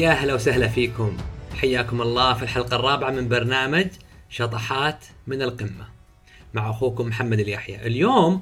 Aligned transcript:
يا 0.00 0.10
هلا 0.10 0.34
وسهلا 0.34 0.68
فيكم. 0.68 1.16
حياكم 1.56 2.02
الله 2.02 2.34
في 2.34 2.42
الحلقة 2.42 2.76
الرابعة 2.76 3.10
من 3.10 3.28
برنامج 3.28 3.86
شطحات 4.28 5.04
من 5.26 5.42
القمة. 5.42 5.88
مع 6.54 6.70
أخوكم 6.70 7.06
محمد 7.06 7.40
اليحيى. 7.40 7.86
اليوم 7.86 8.40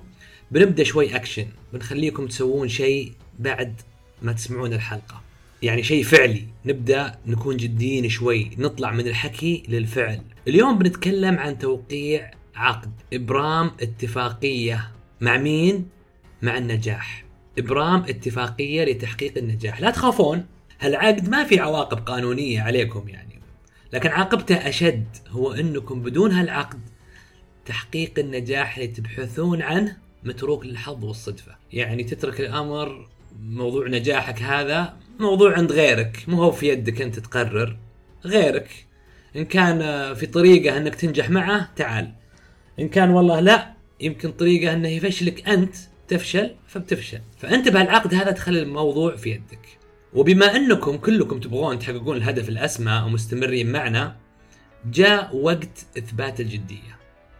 بنبدأ 0.50 0.84
شوي 0.84 1.16
أكشن. 1.16 1.46
بنخليكم 1.72 2.26
تسوون 2.26 2.68
شيء 2.68 3.12
بعد 3.38 3.80
ما 4.22 4.32
تسمعون 4.32 4.72
الحلقة. 4.72 5.22
يعني 5.62 5.82
شيء 5.82 6.04
فعلي. 6.04 6.44
نبدأ 6.66 7.18
نكون 7.26 7.56
جديين 7.56 8.08
شوي. 8.08 8.50
نطلع 8.58 8.90
من 8.90 9.06
الحكي 9.08 9.62
للفعل. 9.68 10.20
اليوم 10.48 10.78
بنتكلم 10.78 11.38
عن 11.38 11.58
توقيع 11.58 12.30
عقد. 12.56 12.92
إبرام 13.12 13.70
اتفاقية. 13.80 14.90
مع 15.20 15.36
مين؟ 15.36 15.88
مع 16.42 16.58
النجاح. 16.58 17.24
إبرام 17.58 18.00
اتفاقية 18.00 18.84
لتحقيق 18.84 19.38
النجاح. 19.38 19.80
لا 19.80 19.90
تخافون. 19.90 20.46
هالعقد 20.80 21.28
ما 21.28 21.44
في 21.44 21.60
عواقب 21.60 21.98
قانونية 21.98 22.62
عليكم 22.62 23.08
يعني. 23.08 23.40
لكن 23.92 24.08
عاقبته 24.08 24.68
أشد 24.68 25.06
هو 25.28 25.52
أنكم 25.52 26.02
بدون 26.02 26.32
هالعقد 26.32 26.80
تحقيق 27.66 28.18
النجاح 28.18 28.76
اللي 28.76 28.88
تبحثون 28.88 29.62
عنه 29.62 29.96
متروك 30.24 30.66
للحظ 30.66 31.04
والصدفة. 31.04 31.56
يعني 31.72 32.04
تترك 32.04 32.40
الأمر 32.40 33.08
موضوع 33.40 33.88
نجاحك 33.88 34.42
هذا 34.42 34.96
موضوع 35.20 35.56
عند 35.56 35.72
غيرك. 35.72 36.24
مو 36.28 36.42
هو 36.42 36.52
في 36.52 36.68
يدك 36.68 37.02
أنت 37.02 37.18
تقرر 37.18 37.76
غيرك. 38.24 38.86
إن 39.36 39.44
كان 39.44 39.78
في 40.14 40.26
طريقة 40.26 40.76
أنك 40.76 40.94
تنجح 40.94 41.30
معه 41.30 41.68
تعال. 41.76 42.12
إن 42.78 42.88
كان 42.88 43.10
والله 43.10 43.40
لا 43.40 43.72
يمكن 44.00 44.32
طريقة 44.32 44.72
أنه 44.72 44.88
يفشلك 44.88 45.48
أنت 45.48 45.74
تفشل 46.08 46.50
فبتفشل. 46.66 47.20
فأنت 47.38 47.68
بهالعقد 47.68 48.14
هذا 48.14 48.30
تخلي 48.30 48.62
الموضوع 48.62 49.16
في 49.16 49.30
يدك. 49.30 49.77
وبما 50.18 50.56
أنكم 50.56 50.96
كلكم 50.96 51.40
تبغون 51.40 51.78
تحققون 51.78 52.16
الهدف 52.16 52.48
الأسمى 52.48 53.02
ومستمرين 53.06 53.72
معنا 53.72 54.16
جاء 54.90 55.36
وقت 55.36 55.86
إثبات 55.98 56.40
الجدية. 56.40 56.98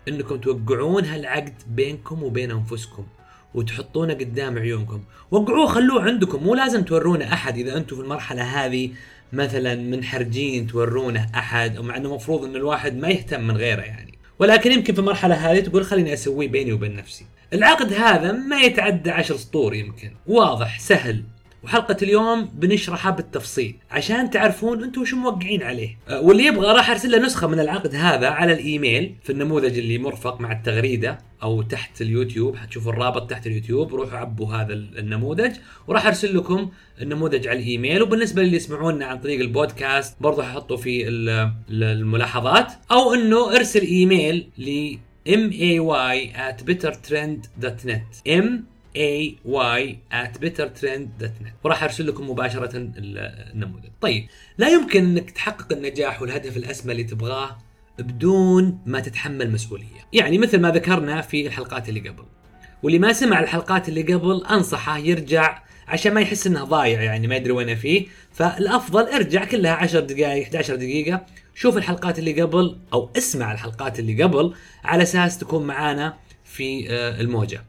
إنكم 0.08 0.36
توقعون 0.36 1.04
هالعقد 1.04 1.54
بينكم 1.66 2.22
وبين 2.22 2.50
أنفسكم 2.50 3.06
وتحطونه 3.54 4.14
قدام 4.14 4.58
عيونكم. 4.58 5.02
وقعوه 5.30 5.66
خلوه 5.66 6.02
عندكم. 6.02 6.42
مو 6.42 6.54
لازم 6.54 6.82
تورونه 6.82 7.32
أحد. 7.32 7.58
إذا 7.58 7.76
أنتم 7.76 7.96
في 7.96 8.02
المرحلة 8.02 8.42
هذه 8.42 8.90
مثلا 9.32 9.74
منحرجين 9.74 10.66
تورونه 10.66 11.26
أحد 11.34 11.78
ومع 11.78 11.96
إنه 11.96 12.08
المفروض 12.08 12.44
إن 12.44 12.56
الواحد 12.56 12.96
ما 12.96 13.08
يهتم 13.08 13.40
من 13.40 13.56
غيره 13.56 13.82
يعني. 13.82 14.18
ولكن 14.38 14.72
يمكن 14.72 14.94
في 14.94 15.00
المرحلة 15.00 15.34
هذه 15.34 15.60
تقول 15.60 15.84
خليني 15.84 16.12
اسويه 16.12 16.48
بيني 16.48 16.72
وبين 16.72 16.96
نفسي. 16.96 17.26
العقد 17.52 17.92
هذا 17.92 18.32
ما 18.32 18.60
يتعدى 18.60 19.10
عشر 19.10 19.36
سطور 19.36 19.74
يمكن. 19.74 20.12
واضح 20.26 20.80
سهل. 20.80 21.24
وحلقة 21.64 21.96
اليوم 22.02 22.44
بنشرحها 22.44 23.10
بالتفصيل 23.10 23.76
عشان 23.90 24.30
تعرفون 24.30 24.84
أنتم 24.84 25.00
وش 25.00 25.14
موقعين 25.14 25.62
عليه. 25.62 25.98
أه، 26.08 26.20
واللي 26.20 26.46
يبغى 26.46 26.72
راح 26.72 26.90
ارسل 26.90 27.10
له 27.10 27.18
نسخة 27.18 27.46
من 27.46 27.60
العقد 27.60 27.94
هذا 27.94 28.28
على 28.28 28.52
الإيميل 28.52 29.14
في 29.22 29.32
النموذج 29.32 29.78
اللي 29.78 29.98
مرفق 29.98 30.40
مع 30.40 30.52
التغريدة 30.52 31.18
أو 31.42 31.62
تحت 31.62 32.02
اليوتيوب 32.02 32.56
حتشوفوا 32.56 32.92
الرابط 32.92 33.30
تحت 33.30 33.46
اليوتيوب 33.46 33.94
روحوا 33.94 34.18
عبوا 34.18 34.54
هذا 34.54 34.72
النموذج 34.72 35.52
وراح 35.86 36.06
ارسل 36.06 36.36
لكم 36.36 36.70
النموذج 37.00 37.48
على 37.48 37.58
الإيميل. 37.58 38.02
وبالنسبة 38.02 38.42
للي 38.42 38.56
يسمعونا 38.56 39.06
عن 39.06 39.18
طريق 39.18 39.40
البودكاست 39.40 40.16
برضه 40.20 40.42
ححطه 40.42 40.76
في 40.76 41.08
الملاحظات 41.70 42.72
أو 42.90 43.14
إنه 43.14 43.56
ارسل 43.56 43.80
إيميل 43.80 44.48
ل 44.58 44.96
may 45.28 46.32
at 46.34 46.64
bettertrend.net 46.64 48.22
m 48.24 48.66
ay 48.96 49.96
at 50.12 50.38
bettertrend.net 50.40 51.52
وراح 51.64 51.82
أرسل 51.82 52.06
لكم 52.06 52.30
مباشرة 52.30 52.70
النموذج. 52.74 53.88
طيب 54.00 54.26
لا 54.58 54.68
يمكن 54.68 55.04
إنك 55.04 55.30
تحقق 55.30 55.72
النجاح 55.72 56.22
والهدف 56.22 56.56
الأسمى 56.56 56.92
اللي 56.92 57.04
تبغاه 57.04 57.58
بدون 57.98 58.78
ما 58.86 59.00
تتحمل 59.00 59.50
مسؤولية. 59.50 60.08
يعني 60.12 60.38
مثل 60.38 60.60
ما 60.60 60.70
ذكرنا 60.70 61.20
في 61.20 61.46
الحلقات 61.46 61.88
اللي 61.88 62.08
قبل. 62.08 62.24
واللي 62.82 62.98
ما 62.98 63.12
سمع 63.12 63.40
الحلقات 63.40 63.88
اللي 63.88 64.02
قبل 64.02 64.44
أنصحه 64.44 64.98
يرجع 64.98 65.62
عشان 65.88 66.14
ما 66.14 66.20
يحس 66.20 66.46
إنه 66.46 66.64
ضايع 66.64 67.02
يعني 67.02 67.26
ما 67.26 67.36
يدري 67.36 67.52
وين 67.52 67.76
فيه 67.76 68.06
فالأفضل 68.32 69.02
ارجع 69.02 69.44
كلها 69.44 69.72
10 69.72 70.00
دقائق 70.00 70.42
11 70.42 70.74
دقيقة 70.76 71.26
شوف 71.54 71.76
الحلقات 71.76 72.18
اللي 72.18 72.42
قبل 72.42 72.78
أو 72.92 73.10
اسمع 73.16 73.52
الحلقات 73.52 73.98
اللي 73.98 74.22
قبل 74.22 74.54
على 74.84 75.02
أساس 75.02 75.38
تكون 75.38 75.66
معانا 75.66 76.16
في 76.44 76.90
آه، 76.90 77.20
الموجة. 77.20 77.64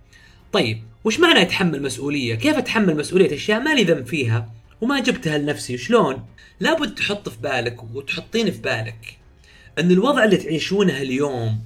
طيب 0.52 0.84
وش 1.04 1.20
معنى 1.20 1.42
اتحمل 1.42 1.82
مسؤولية؟ 1.82 2.36
كيف 2.36 2.58
اتحمل 2.58 2.98
مسؤولية 2.98 3.36
أشياء 3.36 3.60
مالي 3.60 3.84
ذنب 3.84 4.06
فيها؟ 4.06 4.50
وما 4.82 5.00
جبتها 5.00 5.38
لنفسي 5.38 5.78
شلون؟ 5.78 6.26
لابد 6.60 6.96
تحط 6.96 7.30
في 7.30 7.38
بالك 7.42 7.96
وتحطين 7.96 8.52
في 8.52 8.62
بالك 8.62 9.18
أن 9.80 9.92
الوضع 9.92 10.24
اللي 10.24 10.38
تعيشونه 10.38 10.98
اليوم 10.98 11.60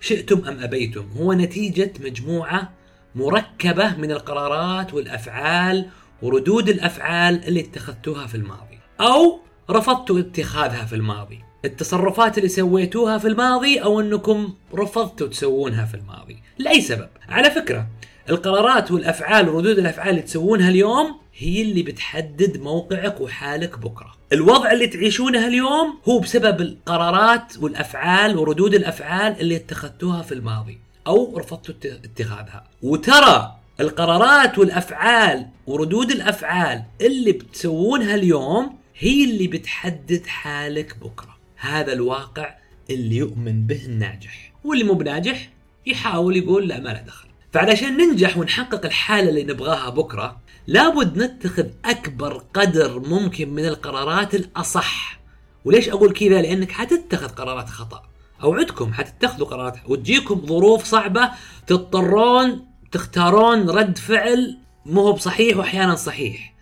شئتم 0.00 0.48
أم 0.48 0.60
أبيتم؟ 0.60 1.06
هو 1.16 1.32
نتيجة 1.32 1.92
مجموعة 2.00 2.72
مركبة 3.14 3.96
من 3.96 4.10
القرارات 4.10 4.94
والأفعال 4.94 5.88
وردود 6.22 6.68
الأفعال 6.68 7.44
اللي 7.44 7.60
اتخذتوها 7.60 8.26
في 8.26 8.34
الماضي 8.34 8.78
أو 9.00 9.40
رفضتوا 9.70 10.20
اتخاذها 10.20 10.84
في 10.84 10.94
الماضي. 10.94 11.40
التصرفات 11.64 12.38
اللي 12.38 12.48
سويتوها 12.48 13.18
في 13.18 13.28
الماضي 13.28 13.78
أو 13.78 14.00
أنكم 14.00 14.54
رفضتوا 14.74 15.26
تسوونها 15.26 15.84
في 15.84 15.94
الماضي. 15.94 16.38
لأي 16.58 16.80
سبب؟ 16.80 17.08
على 17.28 17.50
فكرة 17.50 17.86
القرارات 18.30 18.90
والأفعال 18.90 19.48
وردود 19.48 19.78
الأفعال 19.78 20.10
اللي 20.10 20.22
تسوونها 20.22 20.68
اليوم 20.68 21.16
هي 21.36 21.62
اللي 21.62 21.82
بتحدد 21.82 22.60
موقعك 22.60 23.20
وحالك 23.20 23.78
بكرة. 23.78 24.12
الوضع 24.32 24.72
اللي 24.72 24.86
تعيشونه 24.86 25.46
اليوم 25.46 25.98
هو 26.08 26.18
بسبب 26.18 26.60
القرارات 26.60 27.58
والأفعال 27.60 28.36
وردود 28.36 28.74
الأفعال 28.74 29.40
اللي 29.40 29.56
اتخذتوها 29.56 30.22
في 30.22 30.34
الماضي 30.34 30.78
أو 31.06 31.38
رفضتوا 31.38 31.74
اتخاذها. 31.84 32.64
وترى 32.82 33.56
القرارات 33.80 34.58
والأفعال 34.58 35.46
وردود 35.66 36.10
الأفعال 36.10 36.82
اللي 37.00 37.32
بتسوونها 37.32 38.14
اليوم 38.14 38.76
هي 38.98 39.24
اللي 39.24 39.46
بتحدد 39.46 40.26
حالك 40.26 40.96
بكرة. 40.98 41.36
هذا 41.56 41.92
الواقع 41.92 42.54
اللي 42.90 43.16
يؤمن 43.16 43.66
به 43.66 43.84
الناجح، 43.86 44.52
واللي 44.64 44.84
مو 44.84 44.94
بناجح 44.94 45.48
يحاول 45.86 46.36
يقول 46.36 46.68
لا 46.68 46.80
ما 46.80 46.88
له 46.88 47.00
دخل. 47.00 47.28
فعلشان 47.52 47.96
ننجح 47.96 48.38
ونحقق 48.38 48.84
الحالة 48.84 49.28
اللي 49.28 49.44
نبغاها 49.44 49.90
بكرة 49.90 50.36
لابد 50.66 51.18
نتخذ 51.18 51.66
أكبر 51.84 52.42
قدر 52.54 52.98
ممكن 52.98 53.50
من 53.50 53.66
القرارات 53.66 54.34
الأصح. 54.34 55.20
وليش 55.64 55.88
أقول 55.88 56.12
كذا؟ 56.12 56.42
لأنك 56.42 56.70
حتتخذ 56.72 57.28
قرارات 57.28 57.68
خطأ. 57.68 58.02
أوعدكم 58.42 58.92
حتتخذوا 58.92 59.46
قرارات 59.46 59.76
وتجيكم 59.86 60.46
ظروف 60.46 60.84
صعبة 60.84 61.30
تضطرون 61.66 62.66
تختارون 62.92 63.70
رد 63.70 63.98
فعل 63.98 64.58
مو 64.86 65.12
بصحيح 65.12 65.56
وأحيانا 65.56 65.94
صحيح. 65.94 66.54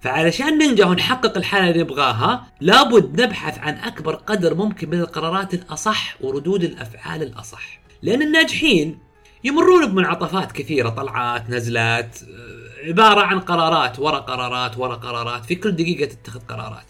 فعلشان 0.00 0.58
ننجح 0.58 0.86
ونحقق 0.86 1.36
الحالة 1.36 1.70
اللي 1.70 1.82
نبغاها 1.82 2.46
لابد 2.60 3.20
نبحث 3.22 3.58
عن 3.58 3.74
أكبر 3.74 4.14
قدر 4.14 4.54
ممكن 4.54 4.90
من 4.90 5.00
القرارات 5.00 5.54
الأصح 5.54 6.16
وردود 6.20 6.64
الأفعال 6.64 7.22
الأصح. 7.22 7.80
لأن 8.02 8.22
الناجحين 8.22 9.03
يمرون 9.44 9.86
بمنعطفات 9.86 10.52
كثيرة 10.52 10.88
طلعات 10.88 11.50
نزلات 11.50 12.18
عبارة 12.84 13.20
عن 13.20 13.40
قرارات 13.40 13.98
ورا 13.98 14.18
قرارات 14.18 14.78
ورا 14.78 14.94
قرارات 14.94 15.44
في 15.44 15.54
كل 15.54 15.72
دقيقة 15.72 16.14
تتخذ 16.14 16.40
قرارات. 16.40 16.86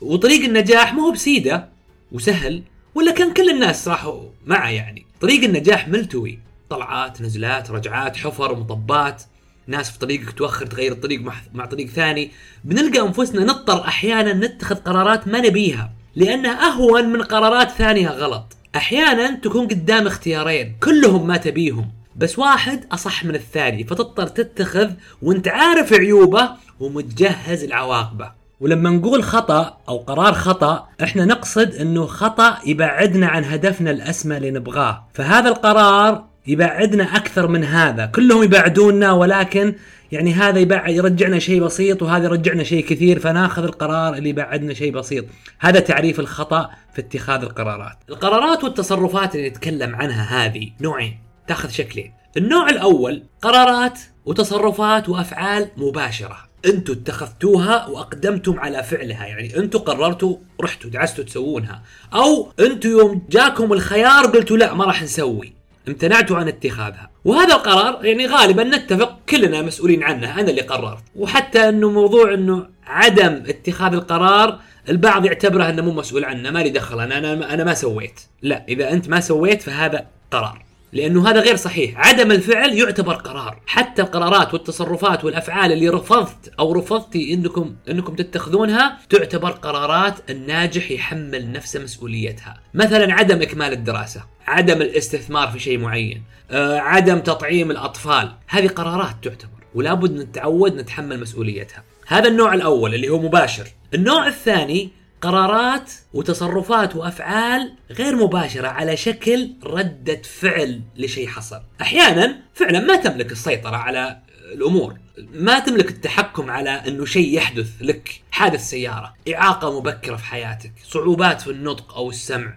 وطريق 0.00 0.44
النجاح 0.44 0.94
ما 0.94 1.02
هو 1.02 1.12
بسيدة 1.12 1.68
وسهل 2.12 2.62
ولا 2.94 3.12
كان 3.12 3.32
كل 3.32 3.50
الناس 3.50 3.88
راحوا 3.88 4.22
معه 4.46 4.68
يعني. 4.68 5.06
طريق 5.20 5.44
النجاح 5.44 5.88
ملتوي 5.88 6.38
طلعات 6.70 7.22
نزلات 7.22 7.70
رجعات 7.70 8.16
حفر 8.16 8.54
مطبات. 8.54 9.22
ناس 9.66 9.90
في 9.90 9.98
طريقك 9.98 10.30
تؤخر 10.30 10.66
تغير 10.66 10.92
الطريق 10.92 11.20
مع 11.54 11.66
طريق 11.66 11.86
ثاني. 11.86 12.30
بنلقى 12.64 13.00
أنفسنا 13.00 13.44
نضطر 13.44 13.84
أحيانا 13.84 14.32
نتخذ 14.32 14.74
قرارات 14.74 15.28
ما 15.28 15.40
نبيها 15.40 15.92
لأنها 16.16 16.68
أهون 16.68 17.04
من 17.04 17.22
قرارات 17.22 17.70
ثانية 17.70 18.08
غلط. 18.08 18.56
أحيانا 18.76 19.30
تكون 19.30 19.68
قدام 19.68 20.06
اختيارين 20.06 20.76
كلهم 20.82 21.26
ما 21.26 21.36
تبيهم. 21.36 21.95
بس 22.16 22.38
واحد 22.38 22.84
أصح 22.92 23.24
من 23.24 23.34
الثاني 23.34 23.84
فتضطر 23.84 24.26
تتخذ 24.26 24.90
وأنت 25.22 25.48
عارف 25.48 25.92
عيوبه 25.92 26.50
ومتجهز 26.80 27.64
لعواقبه. 27.64 28.30
ولما 28.60 28.90
نقول 28.90 29.24
خطأ 29.24 29.76
أو 29.88 29.96
قرار 29.96 30.32
خطأ 30.32 30.88
إحنا 31.02 31.24
نقصد 31.24 31.74
إنه 31.74 32.06
خطأ 32.06 32.58
يبعدنا 32.66 33.26
عن 33.26 33.44
هدفنا 33.44 33.90
الأسمى 33.90 34.36
اللي 34.36 34.50
نبغاه. 34.50 35.08
فهذا 35.14 35.48
القرار 35.48 36.24
يبعدنا 36.46 37.16
أكثر 37.16 37.48
من 37.48 37.64
هذا. 37.64 38.06
كلهم 38.06 38.42
يبعدوننا 38.42 39.12
ولكن 39.12 39.74
يعني 40.12 40.34
هذا 40.34 40.58
يبعد 40.58 40.90
يرجعنا 40.90 41.38
شيء 41.38 41.62
بسيط 41.62 42.02
وهذا 42.02 42.24
يرجعنا 42.24 42.64
شيء 42.64 42.84
كثير 42.84 43.18
فناخذ 43.18 43.64
القرار 43.64 44.14
اللي 44.14 44.28
يبعدنا 44.28 44.74
شيء 44.74 44.92
بسيط. 44.92 45.24
هذا 45.58 45.80
تعريف 45.80 46.20
الخطأ 46.20 46.70
في 46.94 47.00
اتخاذ 47.00 47.42
القرارات. 47.42 47.96
القرارات 48.08 48.64
والتصرفات 48.64 49.34
اللي 49.34 49.48
نتكلم 49.48 49.96
عنها 49.96 50.46
هذه 50.46 50.70
نوعين. 50.80 51.25
تاخذ 51.48 51.68
شكلين. 51.68 52.12
النوع 52.36 52.68
الأول 52.68 53.22
قرارات 53.42 54.00
وتصرفات 54.24 55.08
وأفعال 55.08 55.68
مباشرة. 55.76 56.38
أنتم 56.66 56.92
اتخذتوها 56.92 57.86
وأقدمتم 57.86 58.60
على 58.60 58.82
فعلها 58.82 59.26
يعني 59.26 59.56
أنتم 59.56 59.78
قررتوا 59.78 60.36
رحتوا 60.60 60.90
دعستوا 60.90 61.24
تسوونها. 61.24 61.82
أو 62.14 62.52
أنتم 62.60 62.90
يوم 62.90 63.22
جاكم 63.30 63.72
الخيار 63.72 64.26
قلتوا 64.26 64.56
لا 64.56 64.74
ما 64.74 64.84
راح 64.84 65.02
نسوي. 65.02 65.52
امتنعتوا 65.88 66.36
عن 66.36 66.48
اتخاذها. 66.48 67.10
وهذا 67.24 67.54
القرار 67.54 68.04
يعني 68.04 68.26
غالبا 68.26 68.64
نتفق 68.64 69.18
كلنا 69.28 69.62
مسؤولين 69.62 70.02
عنه 70.02 70.40
أنا 70.40 70.50
اللي 70.50 70.60
قررت. 70.60 71.02
وحتى 71.16 71.68
إنه 71.68 71.90
موضوع 71.90 72.34
إنه 72.34 72.66
عدم 72.86 73.42
اتخاذ 73.46 73.92
القرار 73.92 74.60
البعض 74.88 75.26
يعتبره 75.26 75.68
إنه 75.68 75.82
مو 75.82 75.92
مسؤول 75.92 76.24
عنه 76.24 76.50
ما 76.50 76.58
لي 76.58 76.70
دخل 76.70 77.00
أنا 77.00 77.54
أنا 77.54 77.64
ما 77.64 77.74
سويت. 77.74 78.20
لا 78.42 78.64
إذا 78.68 78.92
أنت 78.92 79.08
ما 79.08 79.20
سويت 79.20 79.62
فهذا 79.62 80.06
قرار. 80.30 80.65
لأنه 80.96 81.30
هذا 81.30 81.40
غير 81.40 81.56
صحيح. 81.56 82.08
عدم 82.08 82.32
الفعل 82.32 82.74
يعتبر 82.74 83.14
قرار. 83.14 83.60
حتى 83.66 84.02
القرارات 84.02 84.54
والتصرفات 84.54 85.24
والأفعال 85.24 85.72
اللي 85.72 85.88
رفضت 85.88 86.52
أو 86.58 86.72
رفضتي 86.72 87.34
انكم 87.34 87.76
إنكم 87.88 88.14
تتخذونها 88.14 88.98
تعتبر 89.10 89.50
قرارات 89.50 90.30
الناجح 90.30 90.90
يحمل 90.90 91.52
نفسه 91.52 91.82
مسؤوليتها. 91.82 92.60
مثلا 92.74 93.14
عدم 93.14 93.42
إكمال 93.42 93.72
الدراسة 93.72 94.24
عدم 94.46 94.82
الاستثمار 94.82 95.48
في 95.48 95.58
شيء 95.58 95.78
معين 95.78 96.22
آه، 96.50 96.78
عدم 96.78 97.18
تطعيم 97.18 97.70
الأطفال 97.70 98.32
هذه 98.48 98.66
قرارات 98.66 99.14
تعتبر. 99.22 99.50
ولا 99.74 99.94
بد 99.94 100.12
نتعود 100.12 100.74
نتحمل 100.76 101.20
مسؤوليتها. 101.20 101.84
هذا 102.06 102.28
النوع 102.28 102.54
الأول 102.54 102.94
اللي 102.94 103.08
هو 103.08 103.18
مباشر. 103.18 103.66
النوع 103.94 104.26
الثاني 104.26 104.90
قرارات 105.26 105.92
وتصرفات 106.14 106.96
وأفعال 106.96 107.72
غير 107.90 108.16
مباشرة 108.16 108.68
على 108.68 108.96
شكل 108.96 109.52
ردة 109.64 110.22
فعل 110.22 110.80
لشيء 110.96 111.28
حصل. 111.28 111.60
أحيانا 111.80 112.36
فعلا 112.54 112.80
ما 112.80 112.96
تملك 112.96 113.32
السيطرة 113.32 113.76
على 113.76 114.18
الأمور. 114.52 114.96
ما 115.32 115.58
تملك 115.58 115.90
التحكم 115.90 116.50
على 116.50 116.70
إنه 116.70 117.04
شيء 117.04 117.34
يحدث 117.36 117.68
لك. 117.80 118.20
حادث 118.30 118.70
سيارة 118.70 119.14
إعاقة 119.34 119.80
مبكرة 119.80 120.16
في 120.16 120.24
حياتك 120.24 120.72
صعوبات 120.88 121.40
في 121.40 121.50
النطق 121.50 121.94
أو 121.94 122.10
السمع 122.10 122.56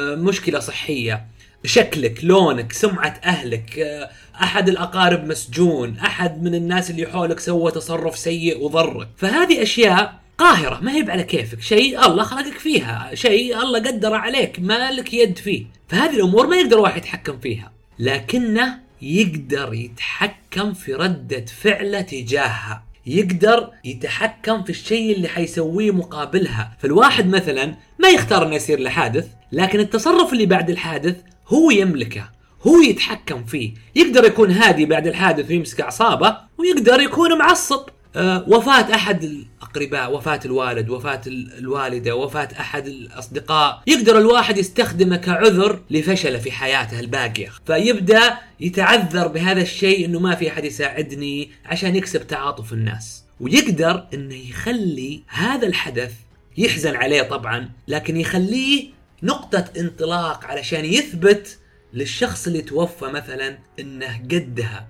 مشكلة 0.00 0.58
صحية 0.58 1.26
شكلك 1.64 2.24
لونك 2.24 2.72
سمعة 2.72 3.20
أهلك 3.24 3.78
أحد 4.42 4.68
الأقارب 4.68 5.26
مسجون 5.26 5.98
أحد 5.98 6.42
من 6.42 6.54
الناس 6.54 6.90
اللي 6.90 7.06
حولك 7.06 7.40
سوى 7.40 7.70
تصرف 7.70 8.18
سيء 8.18 8.64
وضرك. 8.64 9.08
فهذه 9.16 9.62
أشياء 9.62 10.21
قاهرة 10.42 10.78
ما 10.82 10.92
هي 10.92 11.10
على 11.10 11.22
كيفك 11.22 11.60
شيء 11.60 12.06
الله 12.06 12.22
خلقك 12.22 12.58
فيها 12.58 13.10
شيء 13.14 13.62
الله 13.62 13.78
قدر 13.78 14.14
عليك 14.14 14.60
ما 14.60 14.90
لك 14.90 15.14
يد 15.14 15.38
فيه 15.38 15.64
فهذه 15.88 16.16
الأمور 16.16 16.46
ما 16.46 16.56
يقدر 16.56 16.78
واحد 16.78 16.96
يتحكم 16.96 17.38
فيها 17.38 17.72
لكنه 17.98 18.78
يقدر 19.02 19.74
يتحكم 19.74 20.72
في 20.72 20.94
ردة 20.94 21.44
فعله 21.44 22.00
تجاهها 22.00 22.84
يقدر 23.06 23.70
يتحكم 23.84 24.62
في 24.62 24.70
الشيء 24.70 25.16
اللي 25.16 25.28
حيسويه 25.28 25.90
مقابلها 25.90 26.76
فالواحد 26.80 27.26
مثلا 27.26 27.74
ما 27.98 28.08
يختار 28.08 28.46
إنه 28.46 28.54
يصير 28.54 28.78
له 28.78 28.90
حادث 28.90 29.28
لكن 29.52 29.80
التصرف 29.80 30.32
اللي 30.32 30.46
بعد 30.46 30.70
الحادث 30.70 31.16
هو 31.48 31.70
يملكه 31.70 32.30
هو 32.66 32.80
يتحكم 32.80 33.44
فيه 33.44 33.74
يقدر 33.94 34.24
يكون 34.24 34.50
هادي 34.50 34.86
بعد 34.86 35.06
الحادث 35.06 35.50
ويمسك 35.50 35.80
أعصابه 35.80 36.36
ويقدر 36.58 37.00
يكون 37.00 37.38
معصب. 37.38 37.88
وفاة 38.46 38.94
أحد 38.94 39.24
الأقرباء 39.24 40.14
وفاة 40.14 40.40
الوالد 40.44 40.90
وفاة 40.90 41.20
الوالدة 41.26 42.16
وفاة 42.16 42.48
أحد 42.60 42.86
الأصدقاء. 42.86 43.82
يقدر 43.86 44.18
الواحد 44.18 44.58
يستخدمه 44.58 45.16
كعذر 45.16 45.80
لفشله 45.90 46.38
في 46.38 46.52
حياته 46.52 47.00
الباقية. 47.00 47.50
فيبدأ 47.66 48.38
يتعذر 48.60 49.26
بهذا 49.28 49.62
الشيء 49.62 50.04
أنه 50.04 50.20
ما 50.20 50.34
في 50.34 50.48
أحد 50.48 50.64
يساعدني 50.64 51.50
عشان 51.64 51.96
يكسب 51.96 52.26
تعاطف 52.26 52.72
الناس. 52.72 53.24
ويقدر 53.40 54.06
أنه 54.14 54.34
يخلي 54.34 55.22
هذا 55.28 55.66
الحدث 55.66 56.12
يحزن 56.58 56.96
عليه 56.96 57.22
طبعا 57.22 57.70
لكن 57.88 58.16
يخليه 58.16 58.90
نقطة 59.22 59.64
انطلاق 59.78 60.44
علشان 60.44 60.84
يثبت 60.84 61.58
للشخص 61.94 62.46
اللي 62.46 62.62
توفى 62.62 63.04
مثلا 63.04 63.58
إنه 63.80 64.20
قدها. 64.30 64.88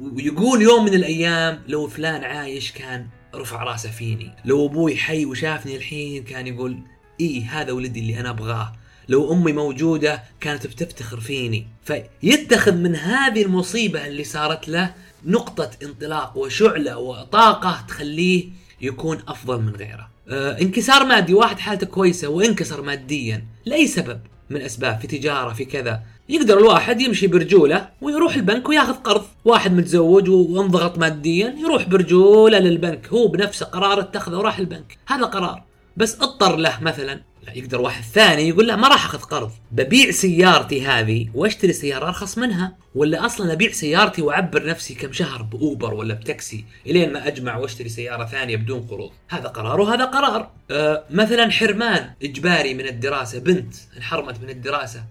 ويقول 0.00 0.62
يوم 0.62 0.84
من 0.84 0.94
الأيام 0.94 1.62
لو 1.68 1.88
فلان 1.88 2.24
عايش 2.24 2.72
كان 2.72 3.06
رفع 3.34 3.62
رأسه 3.62 3.90
فيني. 3.90 4.30
لو 4.44 4.66
أبوي 4.66 4.96
حي 4.96 5.24
وشافني 5.24 5.76
الحين 5.76 6.24
كان 6.24 6.46
يقول 6.46 6.78
إيه 7.20 7.44
هذا 7.60 7.72
ولدي 7.72 8.00
اللي 8.00 8.20
أنا 8.20 8.30
أبغاه. 8.30 8.72
لو 9.08 9.32
أمي 9.32 9.52
موجودة 9.52 10.22
كانت 10.40 10.66
بتفتخر 10.66 11.20
فيني. 11.20 11.66
فيتخذ 11.84 12.74
من 12.74 12.96
هذه 12.96 13.42
المصيبة 13.42 14.06
اللي 14.06 14.24
صارت 14.24 14.68
له 14.68 14.94
نقطة 15.26 15.70
انطلاق 15.82 16.38
وشعلة 16.38 16.98
وطاقة 16.98 17.84
تخليه 17.88 18.48
يكون 18.80 19.18
أفضل 19.28 19.62
من 19.62 19.76
غيره. 19.76 20.08
آه 20.28 20.60
انكسار 20.60 21.04
مادي 21.04 21.34
واحد 21.34 21.58
حالته 21.58 21.86
كويسة 21.86 22.28
وانكسر 22.28 22.82
ماديا. 22.82 23.46
لأي 23.66 23.86
سبب؟ 23.86 24.20
من 24.50 24.60
أسباب 24.60 25.00
في 25.00 25.06
تجارة 25.06 25.52
في 25.52 25.64
كذا. 25.64 26.02
يقدر 26.28 26.58
الواحد 26.58 27.00
يمشي 27.00 27.26
برجوله 27.26 27.88
ويروح 28.00 28.34
البنك 28.34 28.68
وياخذ 28.68 28.92
قرض. 28.92 29.24
واحد 29.44 29.72
متزوج 29.72 30.28
وانضغط 30.28 30.98
ماديا 30.98 31.56
يروح 31.58 31.88
برجوله 31.88 32.58
للبنك. 32.58 33.08
هو 33.08 33.28
بنفسه 33.28 33.66
قرار 33.66 34.00
اتخذه 34.00 34.36
وراح 34.36 34.58
البنك. 34.58 34.98
هذا 35.06 35.24
قرار. 35.24 35.62
بس 35.96 36.20
اضطر 36.20 36.56
له 36.56 36.78
مثلا. 36.80 37.20
لا 37.46 37.52
يقدر 37.56 37.80
واحد 37.80 38.02
ثاني 38.02 38.48
يقول 38.48 38.66
لا 38.66 38.76
ما 38.76 38.88
راح 38.88 39.04
أخذ 39.04 39.18
قرض. 39.18 39.50
ببيع 39.72 40.10
سيارتي 40.10 40.86
هذه 40.86 41.28
واشتري 41.34 41.72
سيارة 41.72 42.06
أرخص 42.06 42.38
منها. 42.38 42.76
ولا 42.94 43.26
أصلا 43.26 43.52
أبيع 43.52 43.72
سيارتي 43.72 44.22
وأعبر 44.22 44.66
نفسي 44.66 44.94
كم 44.94 45.12
شهر 45.12 45.42
بأوبر 45.42 45.94
ولا 45.94 46.14
بتاكسي 46.14 46.64
إلين 46.86 47.12
ما 47.12 47.26
أجمع 47.26 47.56
وأشتري 47.56 47.88
سيارة 47.88 48.24
ثانية 48.26 48.56
بدون 48.56 48.82
قروض. 48.82 49.10
هذا 49.28 49.48
قرار 49.48 49.80
وهذا 49.80 50.04
قرار. 50.04 50.50
أه 50.70 51.04
مثلا 51.10 51.50
حرمان 51.50 52.10
إجباري 52.22 52.74
من 52.74 52.86
الدراسة. 52.86 53.38
بنت 53.38 53.74
انحرمت 53.96 54.40
من 54.40 54.50
الدراسة. 54.50 55.04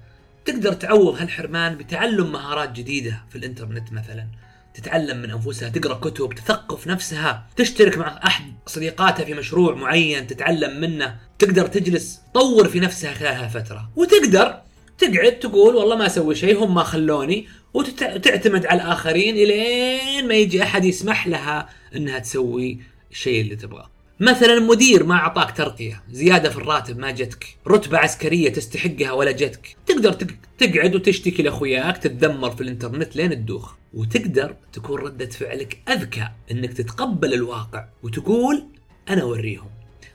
تقدر 0.45 0.73
تعوض 0.73 1.21
هالحرمان 1.21 1.75
بتعلم 1.75 2.31
مهارات 2.31 2.71
جديدة 2.71 3.23
في 3.29 3.37
الإنترنت 3.37 3.93
مثلا. 3.93 4.27
تتعلم 4.73 5.17
من 5.17 5.31
أنفسها 5.31 5.69
تقرأ 5.69 5.93
كتب 5.93 6.33
تثقف 6.33 6.87
نفسها 6.87 7.47
تشترك 7.55 7.97
مع 7.97 8.19
أحد 8.25 8.53
صديقاتها 8.65 9.25
في 9.25 9.33
مشروع 9.33 9.75
معين 9.75 10.27
تتعلم 10.27 10.81
منه. 10.81 11.15
تقدر 11.39 11.67
تجلس 11.67 12.21
تطور 12.33 12.67
في 12.67 12.79
نفسها 12.79 13.13
خلال 13.13 13.33
هالفتره 13.33 13.91
وتقدر 13.95 14.61
تقعد 14.97 15.39
تقول 15.39 15.75
والله 15.75 15.95
ما 15.95 16.05
أسوي 16.05 16.35
شيء 16.35 16.63
هم 16.63 16.75
ما 16.75 16.83
خلوني. 16.83 17.47
وتعتمد 17.73 18.65
على 18.65 18.81
الآخرين 18.81 19.35
إلين 19.35 20.27
ما 20.27 20.33
يجي 20.33 20.63
أحد 20.63 20.85
يسمح 20.85 21.27
لها 21.27 21.69
إنها 21.95 22.19
تسوي 22.19 22.79
الشيء 23.11 23.41
اللي 23.41 23.55
تبغاه. 23.55 23.90
مثلا 24.21 24.59
مدير 24.59 25.03
ما 25.03 25.15
أعطاك 25.15 25.57
ترقية 25.57 26.03
زيادة 26.11 26.49
في 26.49 26.57
الراتب 26.57 26.97
ما 26.99 27.11
جتك 27.11 27.45
رتبة 27.67 27.97
عسكرية 27.97 28.49
تستحقها 28.49 29.11
ولا 29.11 29.31
جتك. 29.31 29.75
تقدر 29.85 30.13
تقعد 30.57 30.95
وتشتكي 30.95 31.43
لأخوياك 31.43 31.97
تتذمر 31.97 32.51
في 32.51 32.61
الإنترنت 32.61 33.15
لين 33.15 33.29
تدوخ. 33.29 33.73
وتقدر 33.93 34.55
تكون 34.73 34.99
ردة 34.99 35.29
فعلك 35.29 35.77
أذكى 35.89 36.27
إنك 36.51 36.73
تتقبل 36.73 37.33
الواقع 37.33 37.85
وتقول 38.03 38.63
أنا 39.09 39.21
أوريهم. 39.21 39.69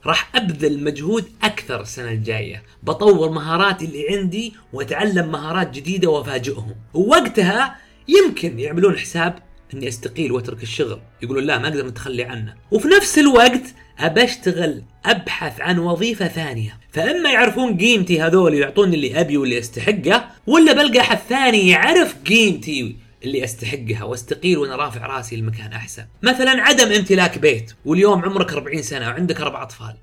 راح 0.07 0.37
أبذل 0.37 0.85
مجهود 0.85 1.25
أكثر 1.43 1.81
السنة 1.81 2.11
الجاية. 2.11 2.63
بطور 2.83 3.31
مهاراتي 3.31 3.85
اللي 3.85 4.07
عندي 4.11 4.55
وأتعلم 4.73 5.33
مهارات 5.33 5.71
جديدة 5.71 6.11
وأفاجئهم. 6.11 6.75
ووقتها 6.95 7.77
يمكن 8.09 8.59
يعملون 8.59 8.99
حساب 8.99 9.39
إني 9.75 9.89
أستقيل 9.89 10.33
وأترك 10.33 10.63
الشغل. 10.63 11.01
يقولون 11.23 11.45
لا 11.45 11.59
ما 11.59 11.69
نقدر 11.69 11.87
نتخلي 11.87 12.25
عنه. 12.25 12.55
وفي 12.71 12.89
نفس 12.89 13.19
الوقت 13.19 13.63
أبى 13.99 14.25
أشتغل 14.25 14.83
أبحث 15.05 15.61
عن 15.61 15.79
وظيفة 15.79 16.29
ثانية. 16.29 16.79
فأما 16.93 17.31
يعرفون 17.31 17.79
قيمتي 17.79 18.23
هذول 18.23 18.55
يعطوني 18.55 18.95
اللي 18.95 19.21
أبي 19.21 19.37
واللي 19.37 19.59
أستحقه 19.59 20.29
ولا 20.47 20.73
بلقى 20.73 21.01
أحد 21.01 21.19
ثاني 21.29 21.69
يعرف 21.69 22.15
قيمتي 22.27 22.97
اللي 23.25 23.45
أستحقها 23.45 24.05
وأستقيل 24.05 24.59
وأنا 24.59 24.77
رافع 24.77 25.07
راسي 25.07 25.37
لمكان 25.37 25.73
أحسن. 25.73 26.05
مثلا 26.23 26.51
عدم 26.51 26.93
امتلاك 26.93 27.39
بيت 27.39 27.73
واليوم 27.85 28.25
عمرك 28.25 28.53
40 28.53 28.83
سنة 28.83 29.07
وعندك 29.07 29.41
أربع 29.41 29.63
أطفال. 29.63 29.97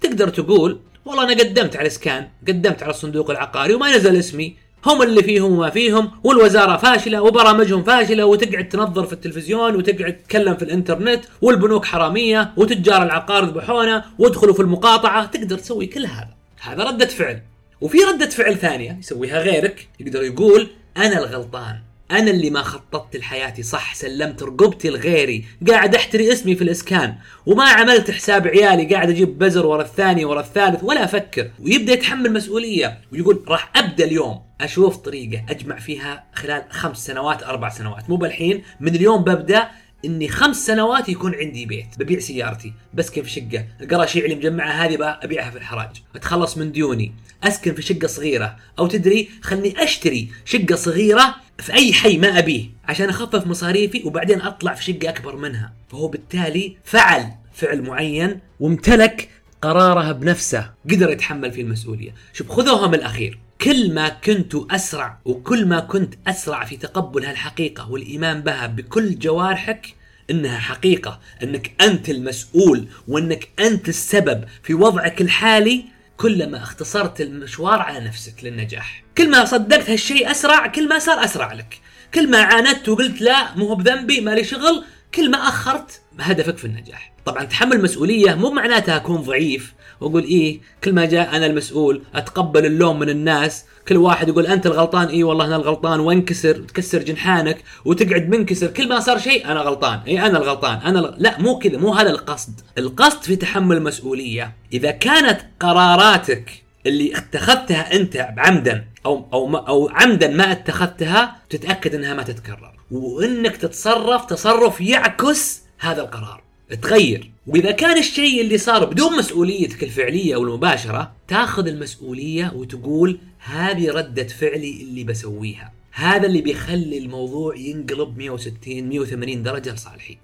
تقدر 0.00 0.28
تقول 0.28 0.80
والله 1.04 1.32
أنا 1.32 1.42
قدمت 1.42 1.76
على 1.76 1.86
اسكان 1.86 2.28
قدمت 2.48 2.82
على 2.82 2.90
الصندوق 2.90 3.30
العقاري 3.30 3.74
وما 3.74 3.96
نزل 3.96 4.16
اسمي. 4.16 4.56
هم 4.86 5.02
اللي 5.02 5.22
فيهم 5.22 5.52
وما 5.52 5.70
فيهم 5.70 6.10
والوزارة 6.24 6.76
فاشلة 6.76 7.22
وبرامجهم 7.22 7.82
فاشلة 7.82 8.24
وتقعد 8.24 8.68
تنظر 8.68 9.06
في 9.06 9.12
التلفزيون 9.12 9.76
وتقعد 9.76 10.16
تتكلم 10.16 10.56
في 10.56 10.62
الإنترنت 10.62 11.24
والبنوك 11.42 11.84
حرامية 11.84 12.52
وتجار 12.56 13.02
العقار 13.02 13.44
ذبحونا 13.44 14.04
وادخلوا 14.18 14.54
في 14.54 14.60
المقاطعة. 14.60 15.26
تقدر 15.26 15.58
تسوي 15.58 15.86
كل 15.86 16.06
هذا. 16.06 16.34
هذا 16.60 16.84
ردة 16.84 17.06
فعل. 17.06 17.40
وفي 17.80 17.98
ردة 17.98 18.28
فعل 18.28 18.56
ثانية 18.56 18.96
يسويها 18.98 19.42
غيرك 19.42 19.88
يقدر 20.00 20.22
يقول 20.22 20.68
أنا 20.96 21.18
الغلطان. 21.18 21.78
أنا 22.10 22.30
اللي 22.30 22.50
ما 22.50 22.62
خططت 22.62 23.16
لحياتي 23.16 23.62
صح 23.62 23.94
سلمت 23.94 24.42
رقبتي 24.42 24.90
لغيري 24.90 25.44
قاعد 25.68 25.94
أحتري 25.94 26.32
اسمي 26.32 26.56
في 26.56 26.64
الإسكان 26.64 27.14
وما 27.46 27.64
عملت 27.64 28.10
حساب 28.10 28.46
عيالي 28.46 28.94
قاعد 28.94 29.10
أجيب 29.10 29.38
بزر 29.38 29.66
ورا 29.66 29.82
الثاني 29.82 30.24
ورا 30.24 30.40
الثالث 30.40 30.84
ولا 30.84 31.04
أفكر. 31.04 31.50
ويبدأ 31.58 31.92
يتحمل 31.92 32.32
مسؤولية 32.32 32.98
ويقول 33.12 33.44
راح 33.48 33.70
أبدأ 33.76 34.04
اليوم. 34.04 34.45
أشوف 34.60 34.96
طريقة 34.96 35.44
أجمع 35.48 35.78
فيها 35.78 36.24
خلال 36.34 36.64
خمس 36.70 37.06
سنوات 37.06 37.42
أربع 37.42 37.68
سنوات. 37.68 38.10
مو 38.10 38.16
بالحين 38.16 38.62
من 38.80 38.94
اليوم 38.94 39.24
ببدأ 39.24 39.68
إني 40.04 40.28
خمس 40.28 40.66
سنوات 40.66 41.08
يكون 41.08 41.34
عندي 41.34 41.66
بيت 41.66 41.86
ببيع 41.98 42.18
سيارتي. 42.18 42.72
بسكن 42.94 43.22
في 43.22 43.30
شقة؟ 43.30 43.66
القراشيع 43.80 44.24
اللي 44.24 44.36
مجمعها 44.36 44.86
هذه 44.86 45.18
أبيعها 45.22 45.50
في 45.50 45.58
الحراج. 45.58 46.02
أتخلص 46.16 46.58
من 46.58 46.72
ديوني. 46.72 47.12
أسكن 47.44 47.74
في 47.74 47.82
شقة 47.82 48.06
صغيرة. 48.06 48.56
أو 48.78 48.86
تدري 48.86 49.28
خلني 49.42 49.82
أشتري 49.82 50.30
شقة 50.44 50.74
صغيرة 50.74 51.34
في 51.58 51.72
أي 51.72 51.92
حي 51.92 52.18
ما 52.18 52.38
أبيه 52.38 52.64
عشان 52.84 53.08
أخفف 53.08 53.46
مصاريفي 53.46 54.02
وبعدين 54.04 54.40
أطلع 54.40 54.74
في 54.74 54.84
شقة 54.84 55.08
أكبر 55.08 55.36
منها. 55.36 55.72
فهو 55.88 56.08
بالتالي 56.08 56.76
فعل 56.84 57.32
فعل 57.52 57.82
معين 57.82 58.40
وامتلك 58.60 59.28
قراره 59.62 60.12
بنفسه. 60.12 60.70
قدر 60.90 61.10
يتحمل 61.10 61.52
فيه 61.52 61.62
المسؤولية. 61.62 62.14
شوف 62.32 62.52
خذوها 62.52 62.88
من 62.88 62.94
الأخير. 62.94 63.45
كل 63.60 63.94
ما 63.94 64.08
كنت 64.08 64.54
أسرع 64.70 65.18
وكل 65.24 65.66
ما 65.66 65.80
كنت 65.80 66.14
أسرع 66.26 66.64
في 66.64 66.76
تقبل 66.76 67.24
هالحقيقة 67.24 67.90
والإيمان 67.90 68.40
بها 68.40 68.66
بكل 68.66 69.18
جوارحك 69.18 69.94
إنها 70.30 70.58
حقيقة. 70.58 71.20
إنك 71.42 71.72
أنت 71.80 72.08
المسؤول 72.08 72.88
وإنك 73.08 73.48
أنت 73.58 73.88
السبب 73.88 74.44
في 74.62 74.74
وضعك 74.74 75.20
الحالي 75.20 75.84
كلما 76.16 76.62
اختصرت 76.62 77.20
المشوار 77.20 77.80
على 77.82 78.00
نفسك 78.00 78.44
للنجاح. 78.44 79.04
كل 79.18 79.30
ما 79.30 79.44
صدقت 79.44 79.90
هالشيء 79.90 80.30
أسرع 80.30 80.66
كل 80.66 80.88
ما 80.88 80.98
صار 80.98 81.24
أسرع 81.24 81.52
لك. 81.52 81.80
كل 82.14 82.30
ما 82.30 82.38
عاندت 82.38 82.88
وقلت 82.88 83.20
لا 83.20 83.54
مو 83.54 83.74
بذنبي 83.74 84.20
مالي 84.20 84.44
شغل 84.44 84.84
كل 85.14 85.30
ما 85.30 85.38
أخرت 85.38 86.00
هدفك 86.18 86.58
في 86.58 86.64
النجاح. 86.64 87.12
طبعا 87.26 87.44
تحمل 87.44 87.82
مسؤولية 87.82 88.34
مو 88.34 88.50
معناتها 88.50 88.96
أكون 88.96 89.16
ضعيف. 89.16 89.74
وأقول 90.00 90.24
إيه 90.24 90.60
كل 90.84 90.92
ما 90.92 91.04
جاء 91.04 91.36
أنا 91.36 91.46
المسؤول 91.46 92.02
أتقبل 92.14 92.66
اللوم 92.66 92.98
من 92.98 93.08
الناس. 93.08 93.64
كل 93.88 93.96
واحد 93.96 94.28
يقول 94.28 94.46
أنت 94.46 94.66
الغلطان؟ 94.66 95.08
اي 95.08 95.22
والله 95.22 95.44
أنا 95.46 95.56
الغلطان. 95.56 96.00
وانكسر 96.00 96.60
وتكسر 96.60 97.02
جنحانك 97.02 97.64
وتقعد 97.84 98.28
منكسر. 98.28 98.66
كل 98.66 98.88
ما 98.88 99.00
صار 99.00 99.18
شيء 99.18 99.46
أنا 99.50 99.60
غلطان. 99.60 99.98
اي 100.06 100.26
أنا 100.26 100.38
الغلطان. 100.38 100.78
أنا 100.78 100.98
الغ... 100.98 101.14
لا 101.18 101.40
مو 101.40 101.58
كذا 101.58 101.78
مو 101.78 101.92
هذا 101.92 102.10
القصد. 102.10 102.60
القصد 102.78 103.22
في 103.22 103.36
تحمل 103.36 103.76
المسؤولية. 103.76 104.56
إذا 104.72 104.90
كانت 104.90 105.40
قراراتك 105.60 106.62
اللي 106.86 107.16
اتخذتها 107.18 107.94
أنت 107.94 108.16
عمدا 108.38 108.84
أو 109.06 109.28
أو 109.32 109.56
أو 109.56 109.88
عمدا 109.88 110.28
ما 110.28 110.52
اتخذتها 110.52 111.36
تتأكد 111.50 111.94
إنها 111.94 112.14
ما 112.14 112.22
تتكرر. 112.22 112.72
وإنك 112.90 113.56
تتصرف 113.56 114.24
تصرف 114.24 114.80
يعكس 114.80 115.62
هذا 115.78 116.02
القرار. 116.02 116.45
تغير. 116.74 117.30
وإذا 117.46 117.70
كان 117.70 117.98
الشيء 117.98 118.40
اللي 118.40 118.58
صار 118.58 118.84
بدون 118.84 119.18
مسؤوليتك 119.18 119.82
الفعلية 119.82 120.34
أو 120.34 120.42
المباشرة 120.42 121.12
تأخذ 121.28 121.66
المسؤولية 121.66 122.52
وتقول 122.54 123.18
هذه 123.38 123.90
ردة 123.90 124.26
فعلي 124.26 124.82
اللي 124.82 125.04
بسويها. 125.04 125.72
هذا 125.92 126.26
اللي 126.26 126.40
بيخلي 126.40 126.98
الموضوع 126.98 127.56
ينقلب 127.56 128.18
160 128.18 128.88
180 128.88 129.42
درجة 129.42 129.74
لصالحي. 129.74 130.18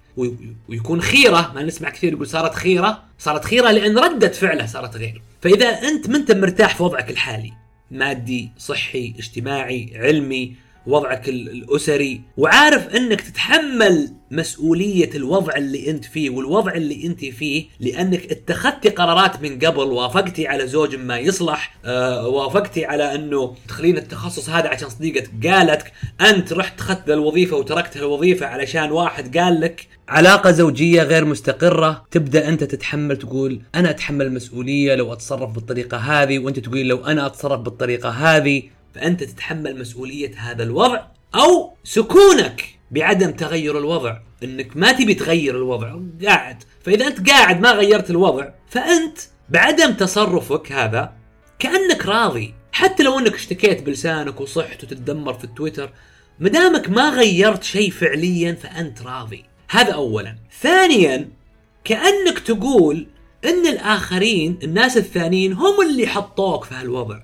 ويكون 0.69 1.01
خيرة. 1.01 1.51
ما 1.55 1.63
نسمع 1.63 1.89
كثير 1.89 2.13
يقول 2.13 2.27
صارت 2.27 2.55
خيرة. 2.55 3.03
صارت 3.19 3.45
خيرة 3.45 3.71
لأن 3.71 3.97
ردة 3.97 4.29
فعله 4.29 4.65
صارت 4.65 4.95
غير. 4.95 5.21
فإذا 5.41 5.67
أنت 5.67 6.09
ما 6.09 6.17
أنت 6.17 6.31
مرتاح 6.31 6.75
في 6.75 6.83
وضعك 6.83 7.09
الحالي 7.09 7.53
مادي 7.91 8.49
صحي 8.57 9.13
اجتماعي 9.19 9.91
علمي 9.95 10.55
وضعك 10.87 11.29
الأسري 11.29 12.21
وعارف 12.37 12.95
إنك 12.95 13.21
تتحمل 13.21 14.09
مسؤولية 14.31 15.09
الوضع 15.15 15.55
اللي 15.55 15.89
أنت 15.89 16.05
فيه 16.05 16.29
والوضع 16.29 16.73
اللي 16.73 17.05
أنت 17.07 17.25
فيه 17.25 17.65
لأنك 17.79 18.31
اتخذتي 18.31 18.89
قرارات 18.89 19.41
من 19.41 19.59
قبل 19.59 19.83
وافقتي 19.83 20.47
على 20.47 20.67
زوج 20.67 20.95
ما 20.95 21.19
يصلح 21.19 21.75
آه 21.85 22.27
وافقتي 22.27 22.85
على 22.85 23.15
إنه 23.15 23.55
تخلين 23.67 23.97
التخصص 23.97 24.49
هذا 24.49 24.69
عشان 24.69 24.89
صديقتك 24.89 25.47
قالتك 25.47 25.91
أنت 26.21 26.53
رحت 26.53 26.79
أخذت 26.79 27.09
الوظيفة 27.09 27.57
وتركت 27.57 27.97
الوظيفة 27.97 28.45
علشان 28.45 28.91
واحد 28.91 29.37
قال 29.37 29.61
لك. 29.61 29.87
علاقة 30.09 30.51
زوجية 30.51 31.03
غير 31.03 31.25
مستقرة 31.25 32.05
تبدأ 32.11 32.49
أنت 32.49 32.63
تتحمل 32.63 33.17
تقول 33.17 33.61
أنا 33.75 33.89
أتحمل 33.89 34.25
المسؤوليه 34.25 34.95
لو 34.95 35.13
أتصرف 35.13 35.49
بالطريقة 35.51 35.97
هذه 35.97 36.39
وأنت 36.39 36.59
تقول 36.59 36.87
لو 36.87 37.05
أنا 37.05 37.25
أتصرف 37.25 37.59
بالطريقة 37.59 38.09
هذه. 38.09 38.63
فأنت 38.95 39.23
تتحمل 39.23 39.79
مسؤولية 39.79 40.31
هذا 40.37 40.63
الوضع 40.63 41.01
أو 41.35 41.73
سكونك 41.83 42.79
بعدم 42.91 43.31
تغير 43.31 43.77
الوضع. 43.77 44.17
إنك 44.43 44.77
ما 44.77 44.91
تبي 44.91 45.13
تغير 45.13 45.57
الوضع 45.57 45.99
قاعد. 46.25 46.63
فإذا 46.83 47.07
أنت 47.07 47.29
قاعد 47.29 47.61
ما 47.61 47.71
غيرت 47.71 48.09
الوضع 48.09 48.49
فأنت 48.69 49.17
بعدم 49.49 49.93
تصرفك 49.93 50.71
هذا 50.71 51.13
كأنك 51.59 52.05
راضي. 52.05 52.53
حتى 52.71 53.03
لو 53.03 53.19
إنك 53.19 53.33
اشتكيت 53.33 53.83
بلسانك 53.83 54.41
وصحت 54.41 54.83
وتتدمر 54.83 55.33
في 55.33 55.43
التويتر 55.43 55.89
مدامك 56.39 56.89
ما 56.89 57.09
غيرت 57.09 57.63
شيء 57.63 57.91
فعليا 57.91 58.53
فأنت 58.53 59.01
راضي. 59.01 59.45
هذا 59.69 59.93
اولا. 59.93 60.35
ثانيا 60.61 61.29
كأنك 61.83 62.39
تقول 62.39 63.07
إن 63.45 63.67
الآخرين 63.67 64.59
الناس 64.63 64.97
الثانيين 64.97 65.53
هم 65.53 65.81
اللي 65.81 66.07
حطوك 66.07 66.63
في 66.63 66.75
هالوضع. 66.75 67.19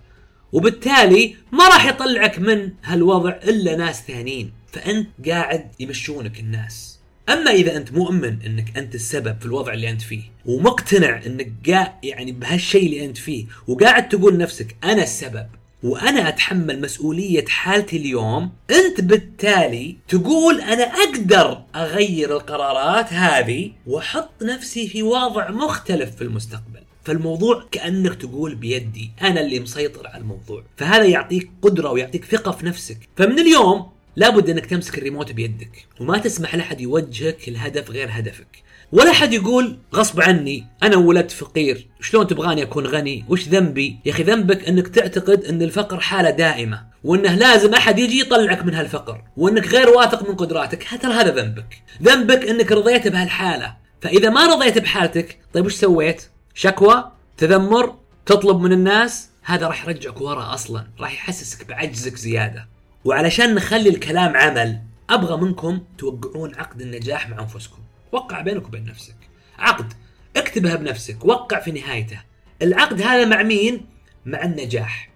وبالتالي 0.53 1.35
ما 1.51 1.67
راح 1.67 1.85
يطلعك 1.85 2.39
من 2.39 2.71
هالوضع 2.83 3.29
إلا 3.43 3.75
ناس 3.75 4.01
ثانيين 4.07 4.51
فأنت 4.71 5.07
قاعد 5.27 5.71
يمشونك 5.79 6.39
الناس. 6.39 6.99
أما 7.29 7.51
إذا 7.51 7.77
أنت 7.77 7.93
مؤمن 7.93 8.37
إنك 8.45 8.77
أنت 8.77 8.95
السبب 8.95 9.39
في 9.39 9.45
الوضع 9.45 9.73
اللي 9.73 9.89
أنت 9.89 10.01
فيه 10.01 10.21
ومقتنع 10.45 11.21
إنك 11.25 11.51
قاعد 11.69 11.91
يعني 12.03 12.31
بهالشيء 12.31 12.85
اللي 12.85 13.05
أنت 13.05 13.17
فيه 13.17 13.45
وقاعد 13.67 14.09
تقول 14.09 14.37
نفسك 14.37 14.75
أنا 14.83 15.03
السبب 15.03 15.45
وأنا 15.83 16.29
أتحمل 16.29 16.81
مسؤولية 16.81 17.45
حالتي 17.45 17.97
اليوم 17.97 18.51
أنت 18.69 19.01
بالتالي 19.01 19.95
تقول 20.07 20.61
أنا 20.61 20.83
أقدر 20.83 21.63
أغير 21.75 22.37
القرارات 22.37 23.13
هذه 23.13 23.71
وأحط 23.87 24.43
نفسي 24.43 24.87
في 24.87 25.03
وضع 25.03 25.51
مختلف 25.51 26.15
في 26.15 26.21
المستقبل. 26.21 26.78
فالموضوع 27.03 27.65
كأنك 27.71 28.15
تقول 28.15 28.55
بيدي 28.55 29.11
أنا 29.21 29.41
اللي 29.41 29.59
مسيطر 29.59 30.07
على 30.07 30.21
الموضوع. 30.21 30.63
فهذا 30.77 31.05
يعطيك 31.05 31.51
قدرة 31.61 31.91
ويعطيك 31.91 32.25
ثقة 32.25 32.51
في 32.51 32.65
نفسك. 32.65 32.97
فمن 33.15 33.39
اليوم 33.39 33.89
لابد 34.15 34.49
إنك 34.49 34.65
تمسك 34.65 34.97
الريموت 34.97 35.31
بيدك 35.31 35.85
وما 35.99 36.17
تسمح 36.17 36.55
لأحد 36.55 36.81
يوجهك 36.81 37.47
الهدف 37.47 37.91
غير 37.91 38.07
هدفك. 38.11 38.63
ولا 38.91 39.11
حد 39.11 39.33
يقول 39.33 39.77
غصب 39.95 40.21
عني 40.21 40.67
أنا 40.83 40.95
ولدت 40.95 41.31
فقير 41.31 41.87
شلون 42.01 42.27
تبغاني 42.27 42.63
أكون 42.63 42.87
غني؟ 42.87 43.25
وش 43.29 43.47
ذنبي؟ 43.47 43.99
يا 44.05 44.11
أخي 44.11 44.23
ذنبك 44.23 44.67
إنك 44.67 44.87
تعتقد 44.87 45.43
إن 45.43 45.61
الفقر 45.61 45.99
حالة 45.99 46.29
دائمة 46.29 46.85
وإنه 47.03 47.35
لازم 47.35 47.73
أحد 47.73 47.99
يجي 47.99 48.19
يطلعك 48.19 48.65
من 48.65 48.73
هالفقر 48.73 49.21
وإنك 49.37 49.67
غير 49.67 49.89
واثق 49.89 50.29
من 50.29 50.35
قدراتك 50.35 50.87
ترى 51.01 51.13
هذا 51.13 51.35
ذنبك. 51.35 51.81
ذنبك 52.03 52.45
إنك 52.45 52.71
رضيت 52.71 53.07
بهالحالة. 53.07 53.75
فإذا 54.01 54.29
ما 54.29 54.45
رضيت 54.45 54.77
بحالتك 54.77 55.39
طيب 55.53 55.65
وش 55.65 55.75
سويت؟ 55.75 56.29
شكوى 56.61 57.11
تذمر 57.37 57.95
تطلب 58.25 58.59
من 58.59 58.71
الناس 58.71 59.29
هذا 59.43 59.67
راح 59.67 59.87
يرجعك 59.87 60.21
ورا 60.21 60.53
أصلا 60.53 60.87
راح 60.99 61.13
يحسسك 61.13 61.67
بعجزك 61.67 62.15
زيادة. 62.15 62.67
وعلشان 63.05 63.55
نخلي 63.55 63.89
الكلام 63.89 64.37
عمل 64.37 64.81
أبغى 65.09 65.37
منكم 65.37 65.83
توقعون 65.97 66.55
عقد 66.55 66.81
النجاح 66.81 67.29
مع 67.29 67.39
أنفسكم. 67.39 67.79
وقع 68.11 68.41
بينك 68.41 68.67
وبين 68.67 68.85
نفسك. 68.85 69.15
عقد. 69.59 69.93
اكتبها 70.35 70.75
بنفسك. 70.75 71.25
وقع 71.25 71.59
في 71.59 71.71
نهايته. 71.71 72.21
العقد 72.61 73.01
هذا 73.01 73.25
مع 73.25 73.43
مين؟ 73.43 73.85
مع 74.25 74.43
النجاح. 74.43 75.09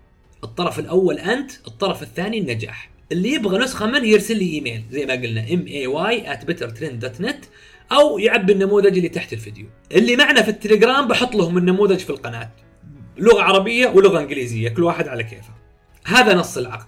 الطرف 0.44 0.80
الأول 0.80 1.20
أنت 1.20 1.52
الطرف 1.68 2.04
الثاني 2.04 2.38
النجاح. 2.38 2.90
اللي 3.12 3.34
يبغى 3.34 3.58
نسخة 3.58 3.86
منه 3.86 4.08
يرسل 4.08 4.38
لي 4.38 4.54
إيميل. 4.54 4.84
زي 4.92 5.06
ما 5.06 5.14
قلنا 5.14 5.54
m 5.54 5.68
i 5.68 5.88
y 5.88 6.38
@bettertrend.net 6.38 7.46
أو 7.92 8.20
يعبي 8.20 8.54
النموذج 8.54 8.96
اللي 8.96 9.10
تحت 9.10 9.34
الفيديو. 9.34 9.66
اللي 9.92 10.16
معنا 10.16 10.42
في 10.42 10.50
التليجرام 10.50 11.08
بحط 11.08 11.36
لهم 11.36 11.58
النموذج 11.58 11.98
في 11.98 12.10
القناة. 12.10 12.52
لغة 13.18 13.42
عربية 13.42 13.88
ولغة 13.88 14.20
إنجليزية 14.20 14.70
كل 14.70 14.84
واحد 14.84 15.08
على 15.08 15.24
كيفه. 15.24 15.54
هذا 16.06 16.36
نص 16.36 16.58
العقد. 16.58 16.88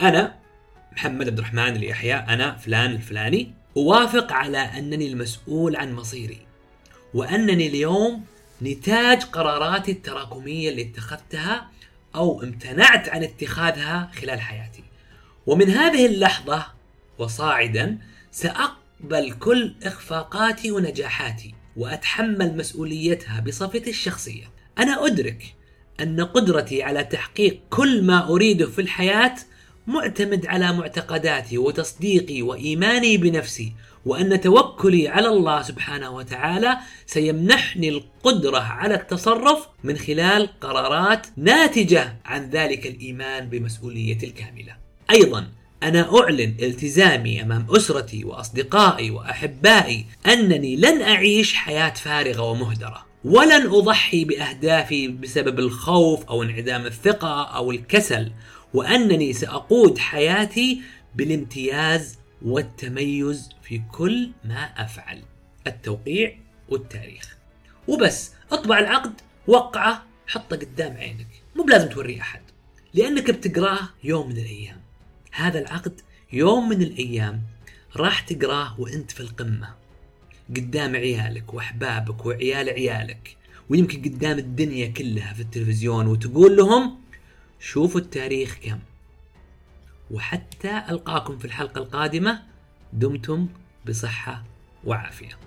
أنا 0.00 0.34
محمد 0.92 1.28
عبد 1.28 1.38
الرحمن 1.38 1.76
اليحيى 1.76 2.14
أنا 2.14 2.56
فلان 2.56 2.90
الفلاني 2.90 3.52
أوافق 3.76 4.32
على 4.32 4.58
أنني 4.58 5.12
المسؤول 5.12 5.76
عن 5.76 5.94
مصيري. 5.94 6.38
وأنني 7.14 7.66
اليوم 7.66 8.24
نتاج 8.62 9.22
قراراتي 9.22 9.92
التراكمية 9.92 10.70
اللي 10.70 10.82
اتخذتها 10.82 11.68
أو 12.14 12.42
امتنعت 12.42 13.08
عن 13.08 13.22
اتخاذها 13.22 14.10
خلال 14.20 14.40
حياتي. 14.40 14.82
ومن 15.46 15.70
هذه 15.70 16.06
اللحظة 16.06 16.66
وصاعدا 17.18 17.98
سأق 18.30 18.81
أقبل 19.02 19.32
كل 19.32 19.74
إخفاقاتي 19.82 20.70
ونجاحاتي 20.70 21.54
وأتحمل 21.76 22.56
مسؤوليتها 22.56 23.40
بصفتي 23.40 23.90
الشخصية. 23.90 24.44
أنا 24.78 25.06
أدرك 25.06 25.54
أن 26.00 26.20
قدرتي 26.20 26.82
على 26.82 27.04
تحقيق 27.04 27.60
كل 27.70 28.02
ما 28.02 28.28
أريده 28.28 28.66
في 28.66 28.80
الحياة 28.80 29.34
معتمد 29.86 30.46
على 30.46 30.72
معتقداتي 30.72 31.58
وتصديقي 31.58 32.42
وإيماني 32.42 33.16
بنفسي 33.16 33.72
وأن 34.06 34.40
توكلي 34.40 35.08
على 35.08 35.28
الله 35.28 35.62
سبحانه 35.62 36.10
وتعالى 36.10 36.76
سيمنحني 37.06 37.88
القدرة 37.88 38.58
على 38.58 38.94
التصرف 38.94 39.68
من 39.84 39.96
خلال 39.96 40.60
قرارات 40.60 41.26
ناتجة 41.36 42.16
عن 42.24 42.50
ذلك 42.50 42.86
الإيمان 42.86 43.48
بمسؤوليتي 43.48 44.26
الكاملة. 44.26 44.76
أيضا 45.10 45.48
أنا 45.82 46.18
أعلن 46.20 46.56
التزامي 46.62 47.42
أمام 47.42 47.66
أسرتي 47.70 48.24
وأصدقائي 48.24 49.10
وأحبائي 49.10 50.06
أنني 50.26 50.76
لن 50.76 51.02
أعيش 51.02 51.54
حياة 51.54 51.90
فارغة 51.94 52.42
ومهدرة 52.42 53.06
ولن 53.24 53.66
أضحي 53.66 54.24
بأهدافي 54.24 55.08
بسبب 55.08 55.58
الخوف 55.58 56.24
أو 56.24 56.42
انعدام 56.42 56.86
الثقة 56.86 57.42
أو 57.42 57.70
الكسل 57.70 58.32
وأنني 58.74 59.32
سأقود 59.32 59.98
حياتي 59.98 60.82
بالامتياز 61.14 62.18
والتميز 62.42 63.48
في 63.62 63.82
كل 63.92 64.30
ما 64.44 64.64
أفعل 64.64 65.22
التوقيع 65.66 66.38
والتاريخ. 66.68 67.36
وبس 67.88 68.32
أطبع 68.52 68.78
العقد 68.78 69.20
وقعه 69.46 70.06
حطه 70.26 70.56
قدام 70.56 70.96
عينك 70.96 71.28
مو 71.56 71.64
بلازم 71.64 71.88
توريه 71.88 72.20
أحد 72.20 72.42
لأنك 72.94 73.30
بتقراه 73.30 73.88
يوم 74.04 74.28
من 74.28 74.36
الأيام. 74.36 74.81
هذا 75.32 75.58
العقد 75.58 76.00
يوم 76.32 76.68
من 76.68 76.82
الأيام 76.82 77.42
راح 77.96 78.20
تقراه 78.20 78.80
وأنت 78.80 79.10
في 79.10 79.20
القمة. 79.20 79.74
قدام 80.56 80.96
عيالك 80.96 81.54
وأحبابك 81.54 82.26
وعيال 82.26 82.68
عيالك 82.70 83.36
ويمكن 83.68 84.02
قدام 84.02 84.38
الدنيا 84.38 84.88
كلها 84.88 85.32
في 85.32 85.40
التلفزيون 85.40 86.06
وتقول 86.06 86.56
لهم 86.56 86.98
شوفوا 87.60 88.00
التاريخ 88.00 88.58
كم. 88.62 88.78
وحتى 90.10 90.82
ألقاكم 90.88 91.38
في 91.38 91.44
الحلقة 91.44 91.78
القادمة 91.78 92.42
دمتم 92.92 93.48
بصحة 93.88 94.44
وعافية. 94.84 95.38